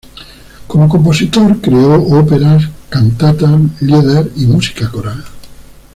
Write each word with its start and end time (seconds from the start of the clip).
Como 0.65 0.89
compositor, 0.89 1.61
creó 1.61 1.93
óperas, 2.01 2.63
cantatas, 2.89 3.61
lieder 3.83 4.31
y 4.35 4.47
música 4.47 4.89
coral. 4.89 5.23